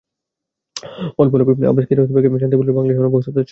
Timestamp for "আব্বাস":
1.71-1.85